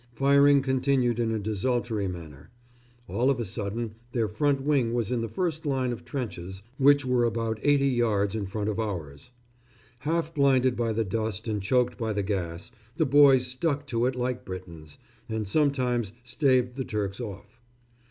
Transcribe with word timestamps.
Firing 0.13 0.63
continued 0.63 1.19
in 1.19 1.31
a 1.31 1.37
desultory 1.37 2.07
manner. 2.07 2.49
All 3.07 3.29
of 3.29 3.39
a 3.39 3.45
sudden 3.45 3.93
their 4.13 4.27
front 4.27 4.61
wing 4.61 4.95
was 4.95 5.11
in 5.11 5.21
the 5.21 5.29
first 5.29 5.63
line 5.63 5.91
of 5.93 6.03
trenches, 6.03 6.63
which 6.79 7.05
were 7.05 7.23
about 7.23 7.59
eighty 7.61 7.89
yards 7.89 8.33
in 8.33 8.47
front 8.47 8.67
of 8.67 8.79
ours. 8.79 9.29
Half 9.99 10.33
blinded 10.33 10.75
by 10.75 10.91
the 10.91 11.05
dust 11.05 11.47
and 11.47 11.61
choked 11.61 11.99
by 11.99 12.13
the 12.13 12.23
gas, 12.23 12.71
the 12.97 13.05
boys 13.05 13.45
stuck 13.45 13.85
to 13.89 14.07
it 14.07 14.15
like 14.15 14.43
Britons, 14.43 14.97
and 15.29 15.47
sometimes 15.47 16.13
staved 16.23 16.77
the 16.77 16.83
Turks 16.83 17.19
off. 17.21 17.61